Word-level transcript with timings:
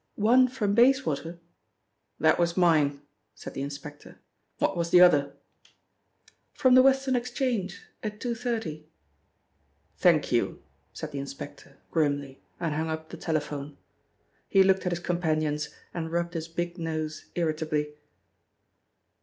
One 0.15 0.47
from 0.47 0.73
Bayswater" 0.73 1.37
"That 2.19 2.39
was 2.39 2.57
mine," 2.57 3.03
said 3.35 3.53
the 3.53 3.61
Inspector. 3.61 4.17
"What 4.57 4.75
was 4.75 4.89
the 4.89 4.99
other?" 4.99 5.33
"From 6.55 6.73
the 6.73 6.81
Western 6.81 7.15
Exchange 7.15 7.83
at 8.01 8.19
2.30." 8.19 8.85
"Thank 9.97 10.31
you," 10.31 10.63
said 10.91 11.11
the 11.11 11.19
inspector 11.19 11.77
grimly, 11.91 12.41
and 12.59 12.73
hung 12.73 12.89
up 12.89 13.09
the 13.09 13.15
telephone. 13.17 13.77
He 14.49 14.63
looked 14.63 14.87
at 14.87 14.91
his 14.91 14.99
companions 15.01 15.69
and 15.93 16.11
rubbed 16.11 16.33
his 16.33 16.47
big 16.47 16.79
nose 16.79 17.25
irritably. 17.35 17.93